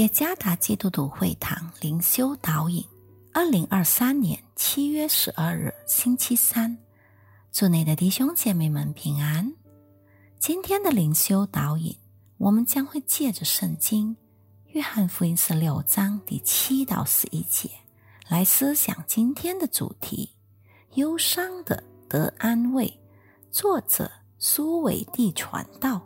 [0.00, 2.82] 耶加达基督徒会堂灵修导引，
[3.34, 6.74] 二零二三年七月十二日星期三，
[7.52, 9.52] 祝你的弟兄姐妹们平安。
[10.38, 11.94] 今天的灵修导引，
[12.38, 14.16] 我们将会借着圣经
[14.68, 17.68] 《约翰福音》十六章第七到十一节
[18.26, 20.30] 来思想今天的主题：
[20.94, 22.90] 忧伤的得安慰。
[23.52, 25.96] 作者苏伟地传道，《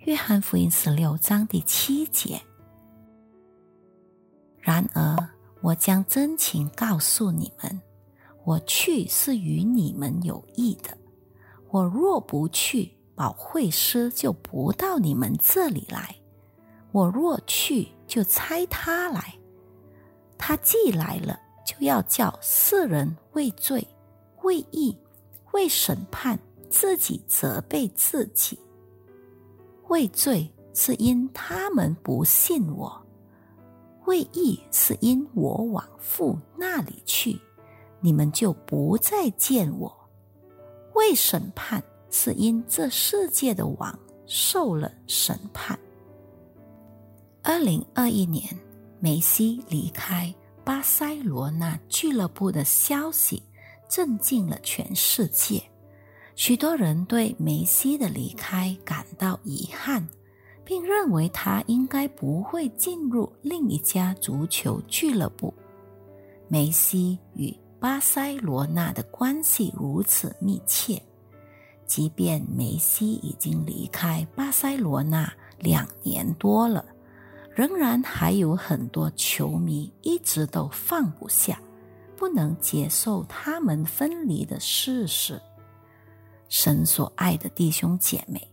[0.00, 2.38] 约翰福音》十六章第七节。
[4.62, 5.28] 然而，
[5.60, 7.80] 我将真情告诉你们：
[8.44, 10.96] 我去是与你们有益的。
[11.68, 16.14] 我若不去，保惠师就不到你们这里来；
[16.92, 19.34] 我若去，就差他来。
[20.38, 23.84] 他既来了，就要叫世人畏罪、
[24.42, 24.96] 畏义、
[25.50, 26.38] 畏审判，
[26.70, 28.56] 自己责备自己。
[29.88, 33.01] 畏罪，是因他们不信我。
[34.06, 37.38] 为义是因我往父那里去，
[38.00, 39.90] 你们就不再见我；
[40.94, 45.78] 为审判是因这世界的王受了审判。
[47.42, 48.44] 二零二一年，
[48.98, 53.42] 梅西离开巴塞罗那俱乐部的消息
[53.88, 55.62] 震惊了全世界，
[56.34, 60.06] 许多人对梅西的离开感到遗憾。
[60.64, 65.52] 并认为他应该不会进入另一家足球俱乐部。
[66.48, 71.02] 梅西与巴塞罗那的关系如此密切，
[71.86, 76.84] 即便梅西已经离开巴塞罗那两年多了，
[77.54, 81.60] 仍然还有很多球迷一直都放不下，
[82.16, 85.40] 不能接受他们分离的事实。
[86.48, 88.51] 神所爱的弟兄姐妹。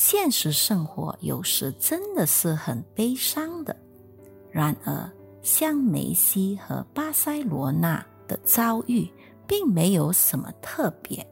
[0.00, 3.74] 现实生活有时真的是很悲伤的。
[4.48, 5.10] 然而，
[5.42, 9.10] 像梅西和巴塞罗那的遭遇，
[9.44, 11.26] 并没有什么特别。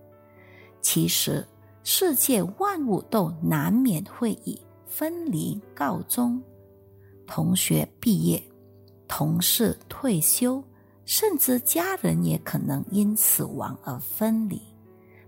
[0.83, 1.47] 其实，
[1.85, 6.43] 世界万物都难免会以分离告终。
[7.25, 8.43] 同学毕业，
[9.07, 10.61] 同事退休，
[11.05, 14.61] 甚至家人也可能因死亡而分离。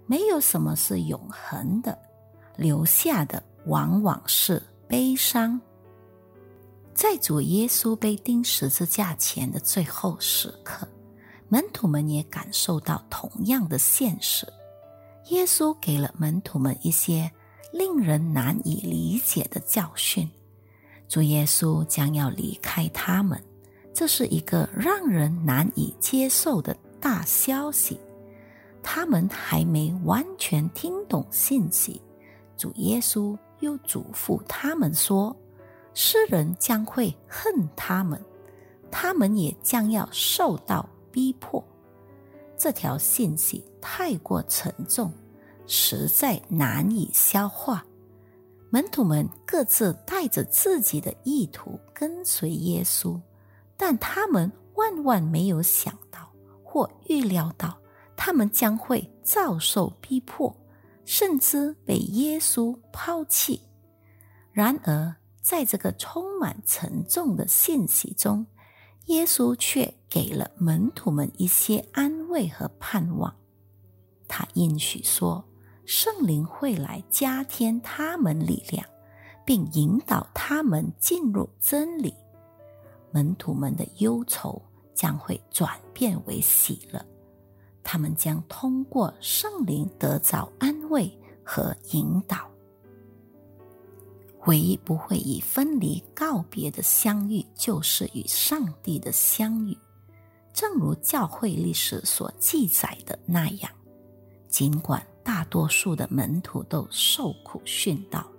[0.07, 1.97] 没有什么是永恒的。
[2.59, 5.59] 留下的往往是悲伤。
[6.93, 10.87] 在主耶稣被钉十字架前的最后时刻，
[11.49, 14.45] 门徒们也感受到同样的现实。
[15.29, 17.31] 耶稣给了门徒们一些
[17.73, 20.29] 令人难以理解的教训。
[21.07, 23.41] 主耶稣将要离开他们，
[23.95, 28.01] 这是一个让人难以接受的大消息。
[28.83, 32.03] 他们还没完全听懂信息。
[32.59, 35.35] 主耶稣又嘱咐他们说
[35.95, 38.21] ：“世人将会恨他们，
[38.91, 41.65] 他们也将要受到逼迫。”
[42.59, 45.13] 这条信息太过沉重，
[45.69, 47.87] 实在难以消化。
[48.71, 53.19] 门徒们各自带着自己的意图跟随耶稣，
[53.77, 56.29] 但他们万万没有想到
[56.63, 57.79] 或预料到，
[58.17, 60.55] 他们将会遭受逼迫。
[61.09, 63.63] 甚至被耶稣抛弃。
[64.53, 68.47] 然而，在这个充满沉重的信息中，
[69.07, 73.35] 耶稣却给了门徒们一些安慰和盼望。
[74.29, 75.43] 他应许说
[75.87, 78.87] ：“圣灵会来加添他们力量，
[79.47, 82.13] 并引导他们进入真理。
[83.11, 84.61] 门徒们的忧愁
[84.95, 87.03] 将会转变为喜乐。”
[87.91, 91.11] 他们将通过圣灵得着安慰
[91.43, 92.47] 和引导。
[94.45, 99.75] 唯一不会以分离告别的相遇，就是与上帝的相遇。
[100.53, 103.73] 正如教会历史所记载的那样，
[104.51, 108.31] 尽管大多数的门徒都受苦殉道，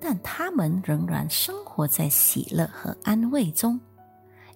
[0.00, 3.80] 但他们仍然生活在喜乐和安慰中，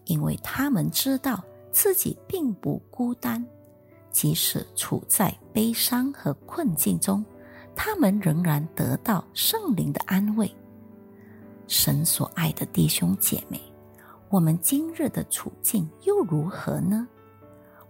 [0.05, 1.43] 因为他们知道
[1.73, 3.45] 自己并不孤单。
[4.17, 7.23] 即使处在悲伤和困境中，
[7.75, 10.51] 他们仍然得到圣灵的安慰。
[11.67, 13.61] 神所爱的弟兄姐妹，
[14.31, 17.07] 我们今日的处境又如何呢？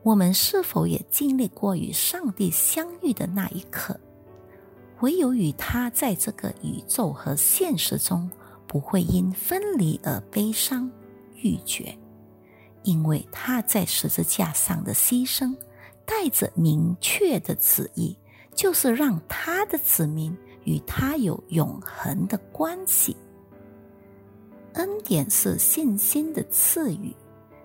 [0.03, 3.97] 我们是否也经历过与上帝相遇的那一刻？
[5.03, 8.29] 唯有与他在这个宇宙和现实中
[8.67, 10.91] 不会因分离而悲伤
[11.37, 11.97] 欲绝，
[12.83, 15.55] 因为他在十字架上的牺牲。
[16.07, 18.17] 带着明确的旨意，
[18.55, 23.15] 就是让他的子民与他有永恒的关系。
[24.75, 27.15] 恩典是信心的赐予，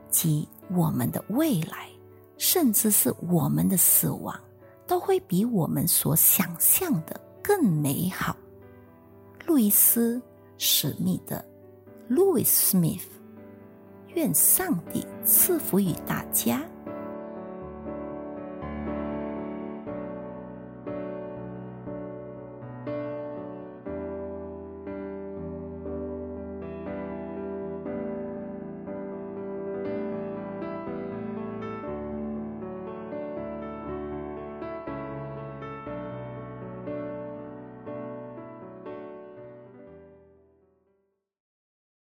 [0.09, 1.87] 即我们的未来，
[2.37, 4.37] 甚至是我们的死亡，
[4.87, 8.35] 都会比我们所想象的更美好。
[9.45, 10.17] 路易斯·
[10.57, 11.43] 史密德
[12.09, 13.01] （Louis Smith），
[14.15, 16.61] 愿上帝赐福于大家。